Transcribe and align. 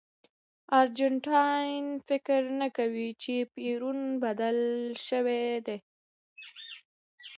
ارجنټاینان 0.79 2.01
فکر 2.07 2.41
نه 2.61 2.67
کوي 2.77 3.09
چې 3.21 3.33
پېرون 3.53 3.99
بدل 4.23 4.59
شوی 5.07 5.47
دی. 5.65 5.77